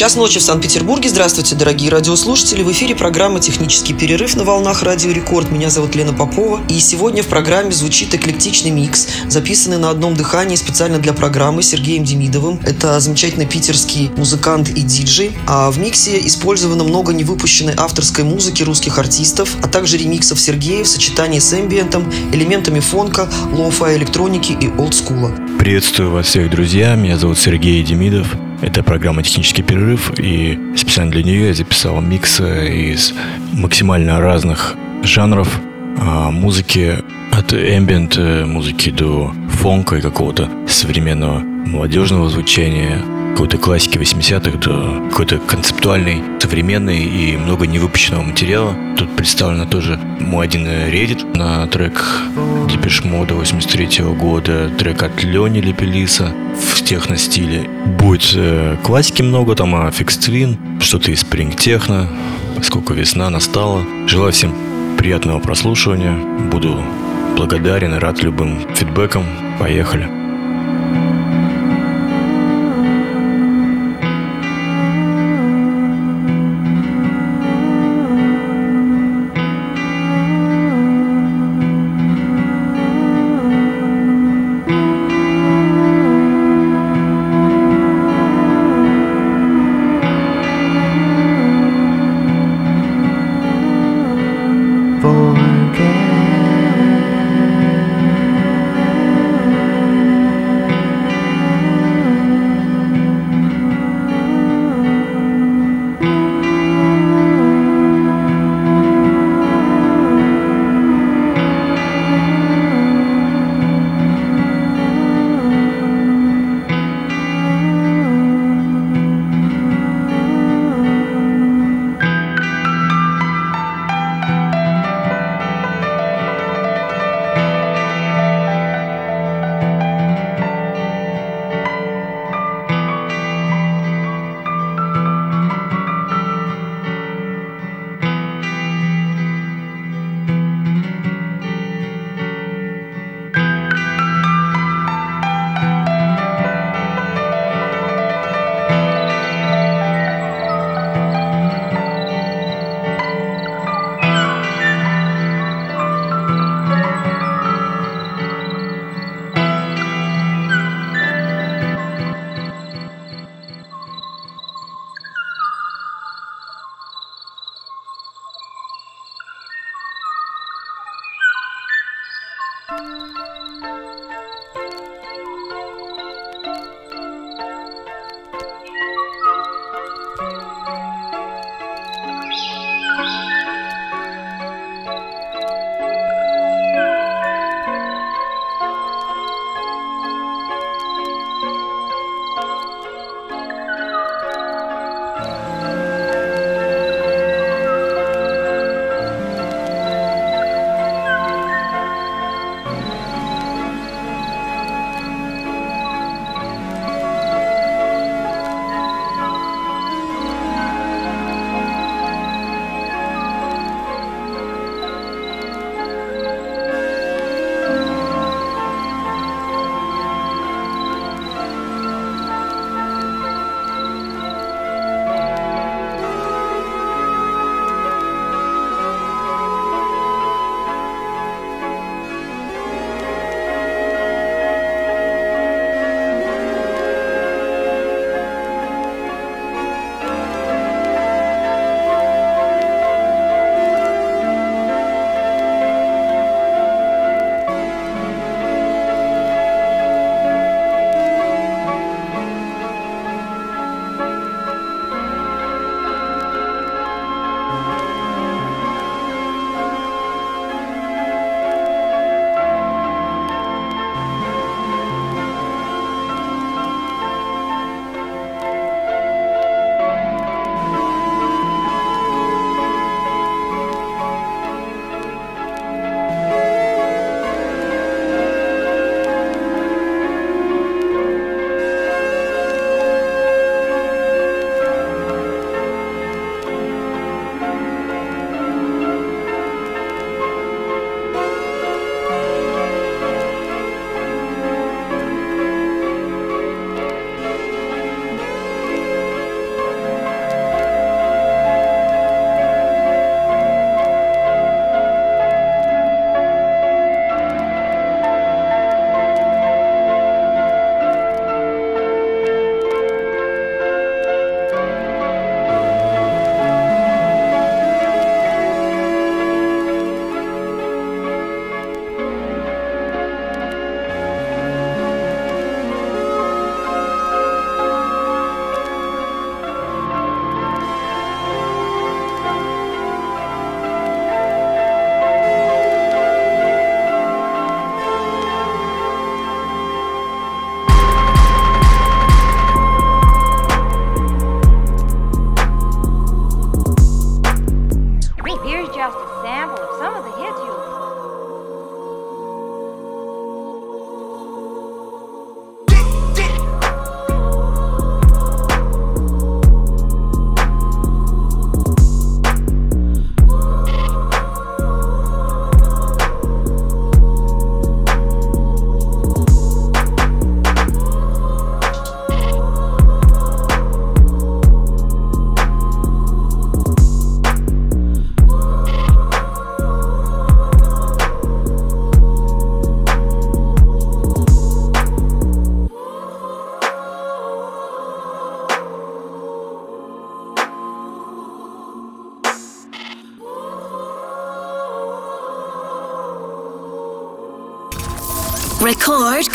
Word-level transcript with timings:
Час 0.00 0.16
ночи 0.16 0.38
в 0.38 0.42
Санкт-Петербурге. 0.42 1.10
Здравствуйте, 1.10 1.54
дорогие 1.54 1.90
радиослушатели. 1.90 2.62
В 2.62 2.72
эфире 2.72 2.96
программа 2.96 3.38
«Технический 3.38 3.92
перерыв» 3.92 4.34
на 4.34 4.44
волнах 4.44 4.82
Радио 4.82 5.10
Рекорд. 5.10 5.50
Меня 5.50 5.68
зовут 5.68 5.94
Лена 5.94 6.14
Попова. 6.14 6.62
И 6.70 6.80
сегодня 6.80 7.22
в 7.22 7.26
программе 7.26 7.70
звучит 7.70 8.14
эклектичный 8.14 8.70
микс, 8.70 9.06
записанный 9.28 9.76
на 9.76 9.90
одном 9.90 10.14
дыхании 10.14 10.56
специально 10.56 10.98
для 10.98 11.12
программы 11.12 11.62
Сергеем 11.62 12.04
Демидовым. 12.04 12.60
Это 12.64 12.98
замечательный 12.98 13.44
питерский 13.44 14.10
музыкант 14.16 14.70
и 14.70 14.80
диджей. 14.80 15.32
А 15.46 15.70
в 15.70 15.78
миксе 15.78 16.18
использовано 16.26 16.84
много 16.84 17.12
невыпущенной 17.12 17.74
авторской 17.76 18.24
музыки 18.24 18.62
русских 18.62 18.98
артистов, 18.98 19.54
а 19.62 19.68
также 19.68 19.98
ремиксов 19.98 20.40
Сергея 20.40 20.82
в 20.82 20.88
сочетании 20.88 21.40
с 21.40 21.52
эмбиентом, 21.52 22.10
элементами 22.32 22.80
фонка, 22.80 23.28
лофа, 23.52 23.94
электроники 23.94 24.56
и 24.58 24.70
олдскула. 24.78 25.30
Приветствую 25.58 26.10
вас 26.10 26.24
всех, 26.24 26.48
друзья. 26.48 26.94
Меня 26.94 27.18
зовут 27.18 27.38
Сергей 27.38 27.82
Демидов. 27.82 28.28
Это 28.62 28.82
программа 28.82 29.22
«Технический 29.22 29.62
перерыв», 29.62 30.12
и 30.18 30.58
специально 30.76 31.10
для 31.10 31.22
нее 31.22 31.48
я 31.48 31.54
записал 31.54 32.00
миксы 32.02 32.90
из 32.90 33.14
максимально 33.52 34.20
разных 34.20 34.76
жанров 35.02 35.60
а, 35.98 36.30
музыки, 36.30 36.98
от 37.32 37.54
эмбиент 37.54 38.18
музыки 38.18 38.90
до 38.90 39.32
фонка 39.48 39.96
и 39.96 40.00
какого-то 40.02 40.50
современного 40.68 41.38
молодежного 41.38 42.28
звучания, 42.28 43.02
какой-то 43.32 43.56
классики 43.56 43.96
80-х 43.96 44.58
до 44.58 45.08
какой-то 45.08 45.38
концептуальной, 45.38 46.22
современной 46.40 46.98
и 46.98 47.36
много 47.38 47.66
невыпущенного 47.66 48.22
материала. 48.22 48.74
Тут 48.98 49.14
представлено 49.16 49.64
тоже 49.64 49.98
мой 50.20 50.46
один 50.46 50.66
редит 50.66 51.34
на 51.34 51.66
трек 51.66 52.04
Депеш 52.70 53.02
Мода 53.04 53.34
83 53.34 54.04
года, 54.14 54.70
трек 54.78 55.02
от 55.02 55.24
Лени 55.24 55.60
Лепелиса 55.60 56.32
в 56.54 56.82
техно-стиле. 56.82 57.68
Будет 57.98 58.32
э, 58.36 58.76
классики 58.84 59.22
много, 59.22 59.56
там 59.56 59.74
Affix 59.74 60.18
Twin, 60.20 60.80
что-то 60.80 61.10
из 61.10 61.24
Spring 61.24 61.56
Techno, 61.56 62.06
поскольку 62.56 62.94
весна 62.94 63.28
настала. 63.28 63.84
Желаю 64.06 64.32
всем 64.32 64.54
приятного 64.98 65.40
прослушивания. 65.40 66.14
Буду 66.50 66.82
благодарен 67.36 67.94
и 67.94 67.98
рад 67.98 68.22
любым 68.22 68.60
фидбэкам. 68.74 69.24
Поехали. 69.58 70.19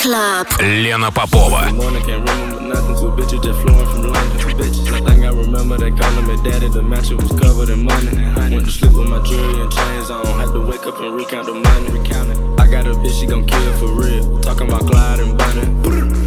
Club. 0.05 0.47
Лена 0.61 1.11
Попова. 1.11 1.73
Morning 1.73 2.03
can't 2.05 2.29
remember 2.29 2.61
nothing. 2.61 2.97
Two 2.97 3.11
bitches 3.17 3.43
just 3.43 3.59
flowing 3.63 3.87
from 3.87 4.13
London. 4.13 4.39
Bitches. 4.59 4.93
I 4.93 5.01
think 5.09 5.25
I 5.25 5.31
remember 5.31 5.79
they 5.79 5.91
calling 5.91 6.27
me 6.27 6.37
daddy. 6.45 6.69
The 6.69 6.83
match 6.83 7.09
was 7.11 7.33
covered 7.41 7.71
in 7.71 7.85
money. 7.85 8.13
Went 8.53 8.67
to 8.67 8.71
sleep 8.71 8.93
with 8.93 9.09
my 9.09 9.23
jewelry 9.23 9.63
and 9.63 9.73
chains 9.73 10.11
on. 10.11 10.27
Had 10.39 10.53
to 10.53 10.61
wake 10.61 10.87
up 10.87 11.01
and 11.01 11.17
recount 11.17 11.47
the 11.47 11.55
money. 11.55 11.99
Recount 11.99 12.29
it. 12.29 12.61
I 12.61 12.67
got 12.69 12.87
a 12.87 12.93
bitch, 12.93 13.19
she 13.19 13.27
gon' 13.27 13.47
kill 13.47 13.73
for 13.79 13.89
real. 13.97 14.39
Talking 14.41 14.69
about 14.69 14.85
Clyde 14.85 15.21
and 15.21 15.39
Bunny. 15.39 15.65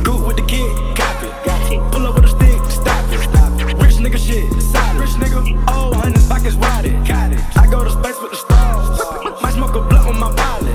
Go 0.01 0.25
with 0.25 0.38
the 0.38 0.45
kid, 0.50 0.74
copy. 0.98 1.30
Pull 1.92 2.07
up 2.07 2.16
with 2.16 2.25
a 2.25 2.30
stick, 2.34 2.57
stop 2.72 3.06
it. 3.13 3.22
Rich 3.78 4.01
nigga 4.01 4.18
shit, 4.18 4.50
solid. 4.63 4.98
Rich 5.00 5.16
nigga, 5.22 5.63
oh, 5.69 5.94
hundred 5.94 6.25
pockets 6.28 6.56
riding. 6.56 6.98
I 7.06 7.68
go 7.69 7.84
to 7.84 7.92
space 7.92 8.19
with 8.19 8.31
the 8.31 8.38
stars. 8.38 8.98
Might 9.44 9.54
smoke 9.54 9.75
a 9.75 9.81
blunt 9.88 10.07
with 10.10 10.18
my 10.18 10.34
pilot. 10.34 10.67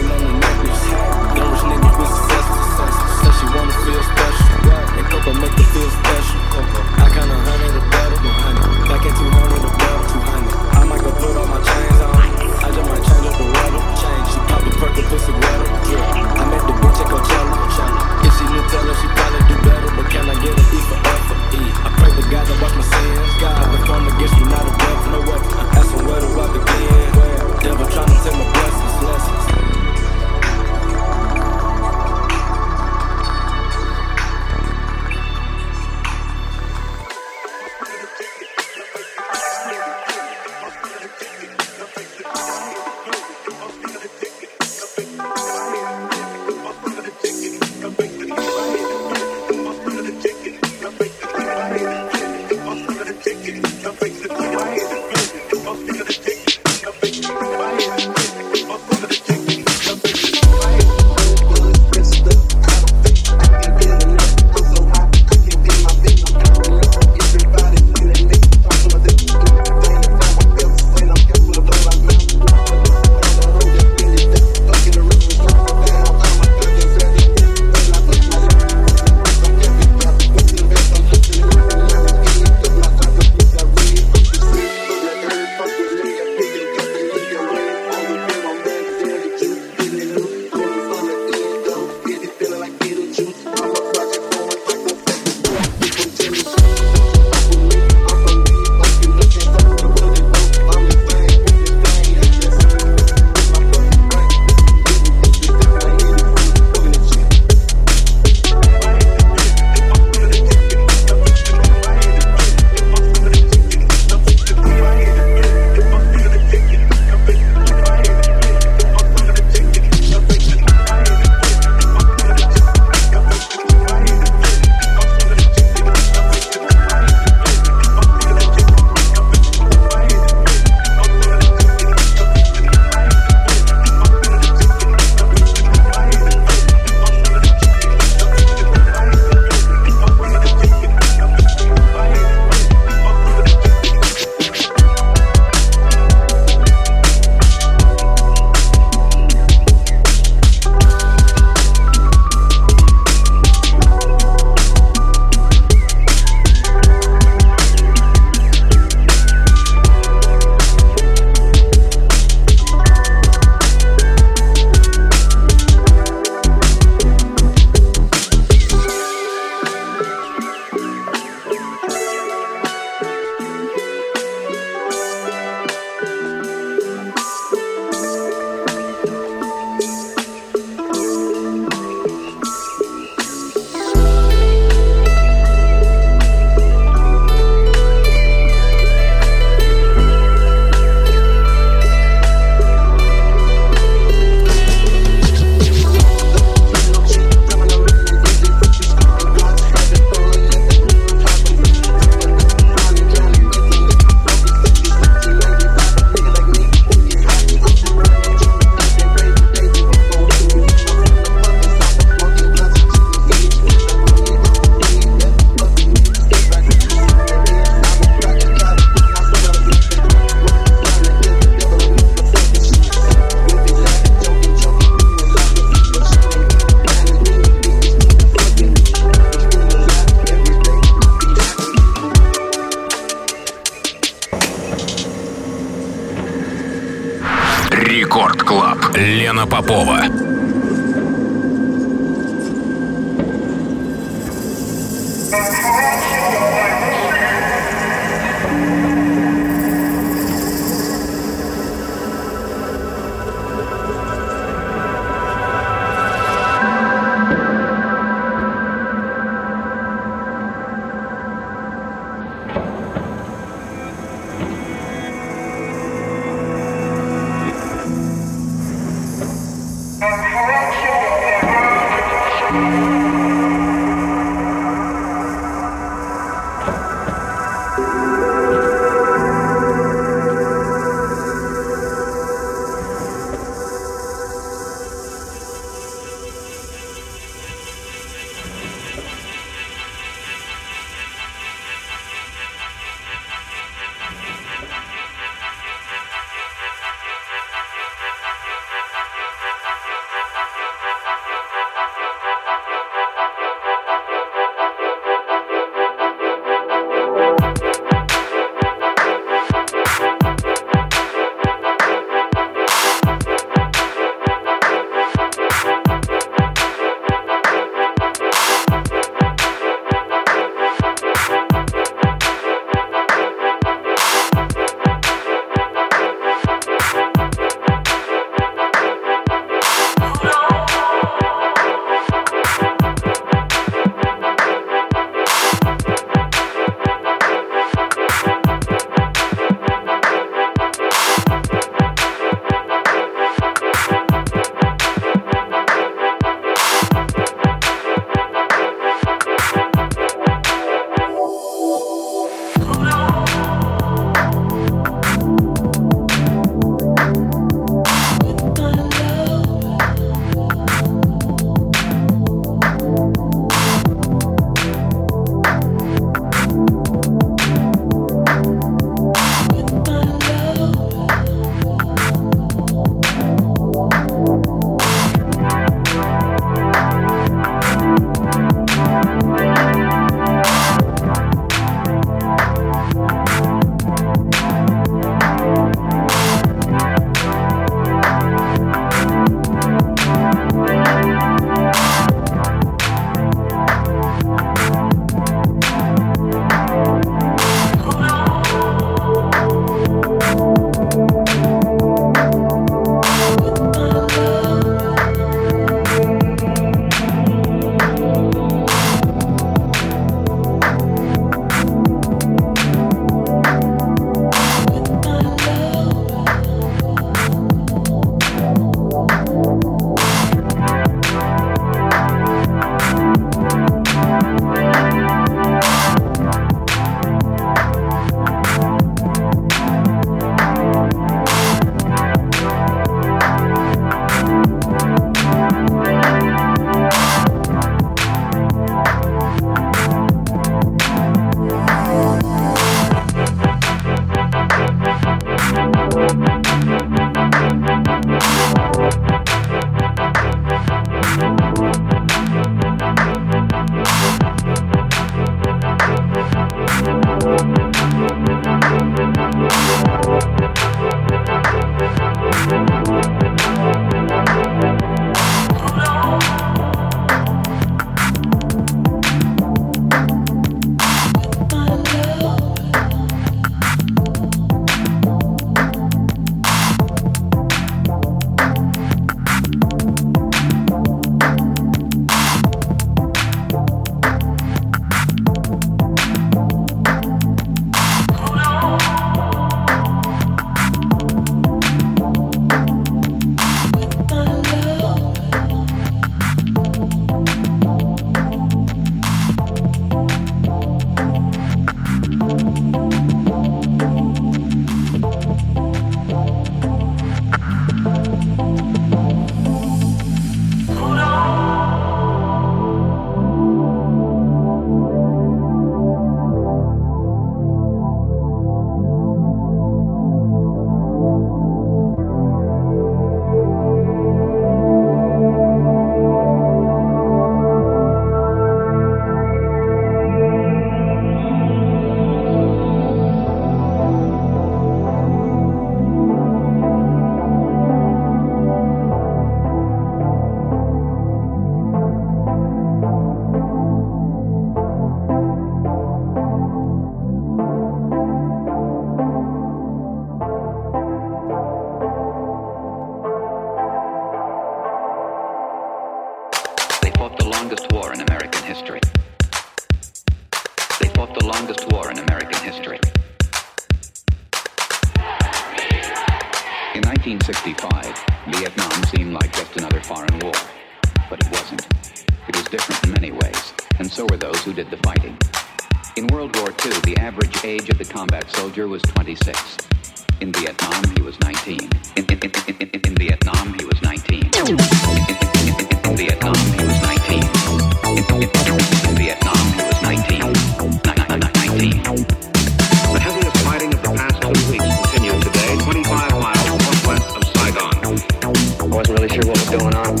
Really 599.00 599.14
sure 599.14 599.26
what 599.26 599.38
was 599.38 599.48
going 599.48 599.74
on. 599.74 600.00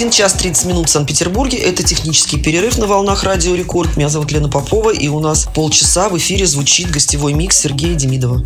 1 0.00 0.10
час 0.10 0.32
30 0.32 0.64
минут 0.64 0.88
в 0.88 0.90
Санкт-Петербурге. 0.92 1.58
Это 1.58 1.82
технический 1.82 2.38
перерыв 2.38 2.78
на 2.78 2.86
волнах 2.86 3.22
Радио 3.22 3.54
Рекорд. 3.54 3.98
Меня 3.98 4.08
зовут 4.08 4.32
Лена 4.32 4.48
Попова, 4.48 4.94
и 4.94 5.08
у 5.08 5.20
нас 5.20 5.46
полчаса 5.54 6.08
в 6.08 6.16
эфире 6.16 6.46
звучит 6.46 6.90
гостевой 6.90 7.34
микс 7.34 7.58
Сергея 7.58 7.94
Демидова. 7.94 8.42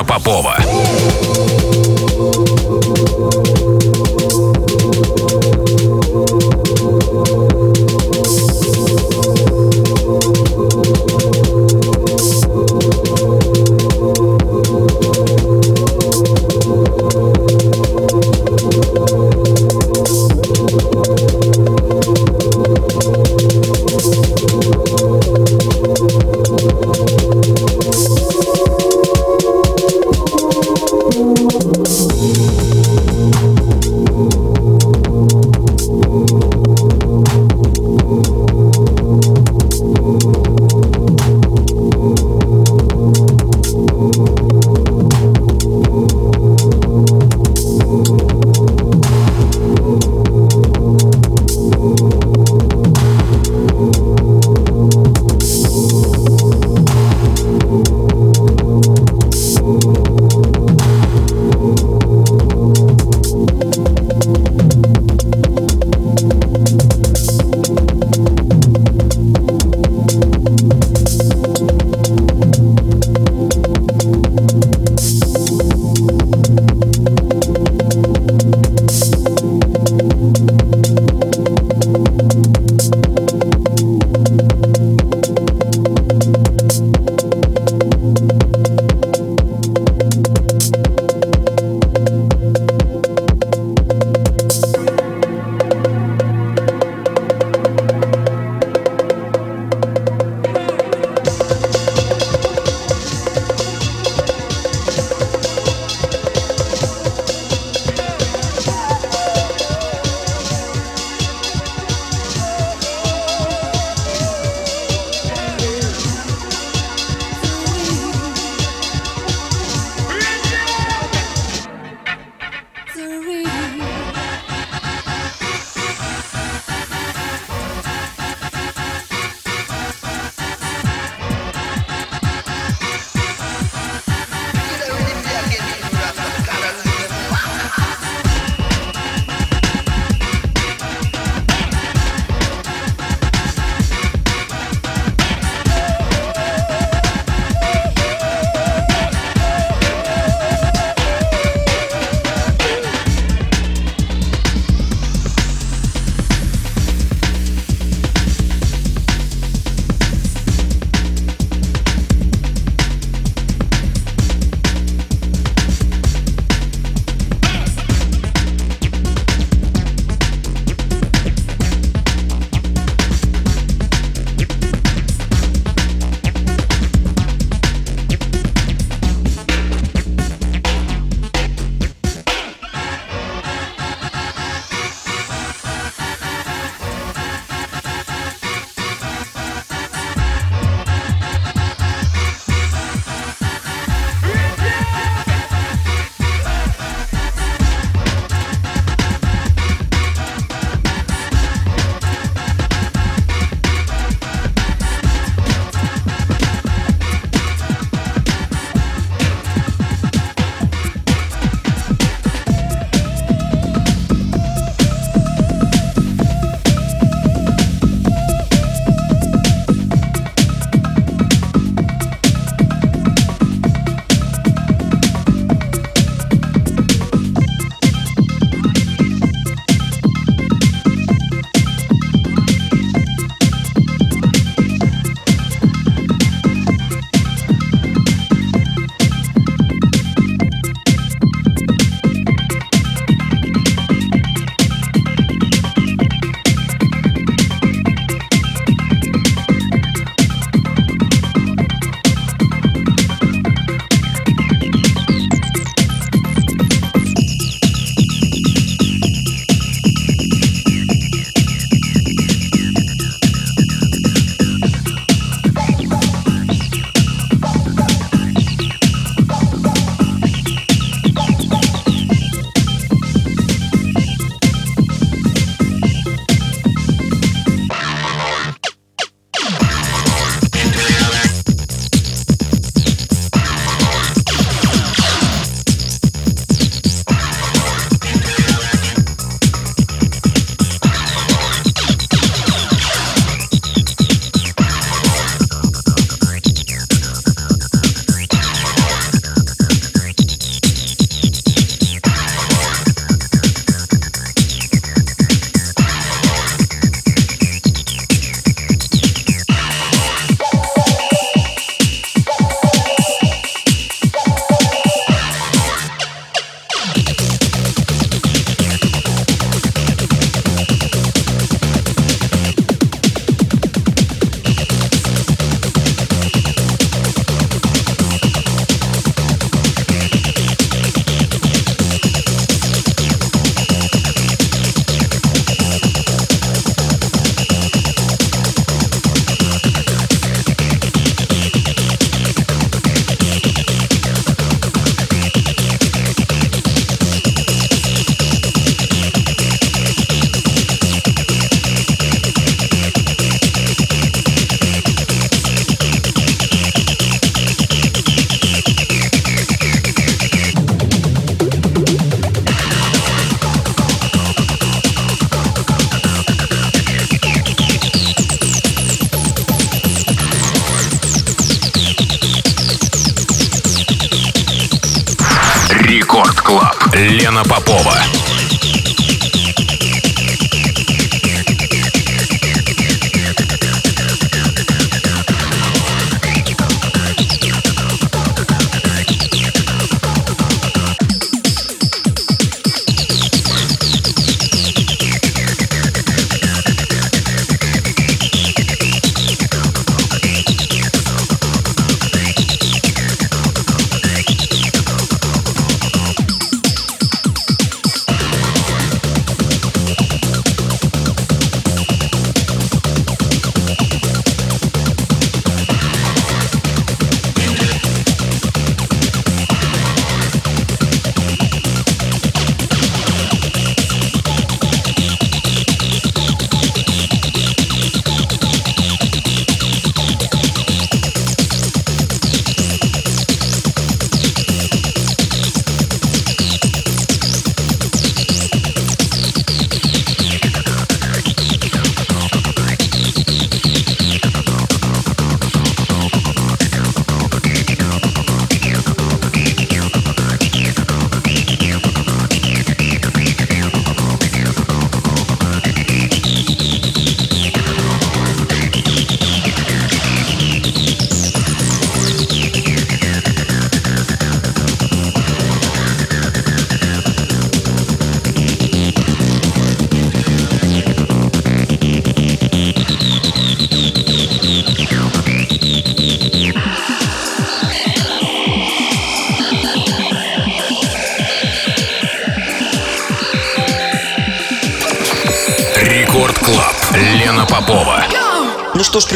Лена 0.00 0.04
Попова. 0.04 0.79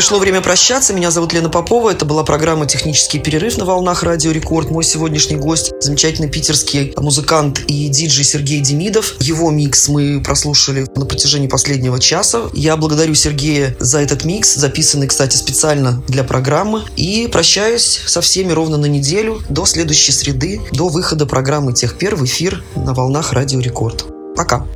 Пришло 0.05 0.19
время 0.19 0.43
прощаться. 0.43 0.93
Меня 0.93 1.11
зовут 1.11 1.33
Лена 1.33 1.49
Попова. 1.49 1.89
Это 1.89 2.05
была 2.05 2.25
программа 2.25 2.67
«Технический 2.67 3.19
перерыв» 3.19 3.57
на 3.57 3.65
волнах 3.65 4.03
Радио 4.03 4.33
Рекорд. 4.33 4.71
Мой 4.71 4.85
сегодняшний 4.85 5.37
гость– 5.37 5.73
замечательный 5.81 6.29
питерский 6.29 6.93
музыкант 6.99 7.61
и 7.69 7.89
диджей 7.89 8.23
Сергей 8.23 8.61
Демидов. 8.61 9.15
Его 9.21 9.51
микс 9.51 9.89
мы 9.89 10.21
прослушали 10.23 10.87
на 10.95 11.07
протяжении 11.07 11.49
последнего 11.49 11.99
часа. 11.99 12.51
Я 12.53 12.77
благодарю 12.77 13.15
Сергея 13.15 13.75
за 13.81 14.03
этот 14.03 14.27
микс, 14.27 14.55
записанный, 14.55 15.07
кстати, 15.07 15.39
специально 15.39 16.05
для 16.07 16.23
программы. 16.23 16.83
И 16.97 17.27
прощаюсь 17.33 18.03
со 18.07 18.21
всеми 18.21 18.53
ровно 18.53 18.77
на 18.77 18.85
неделю, 18.85 19.41
до 19.49 19.65
следующей 19.65 20.13
среды, 20.13 20.61
до 20.73 20.89
выхода 20.89 21.25
программы 21.25 21.73
«Техпер» 21.73 22.15
в 22.15 22.27
эфир 22.27 22.63
на 22.77 22.93
волнах 22.93 23.33
Радио 23.33 23.59
Рекорд. 23.59 24.05
Пока. 24.37 24.67